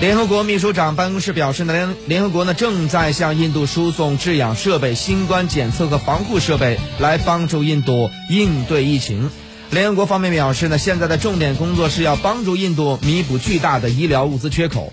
[0.00, 9.28] 联合国秘书长办公室表示呢联联合国呢正在向印度输送制氧设备新冠检测和防护设备来帮助印度应对疫情。
[9.70, 14.92] 联合国方面表示呢现在的重点工作是要帮助印度弥补巨大的医疗物资缺口。